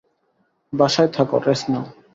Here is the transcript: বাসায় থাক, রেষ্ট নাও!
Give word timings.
বাসায় 0.73 1.09
থাক, 1.15 1.29
রেষ্ট 1.45 1.65
নাও! 1.71 1.85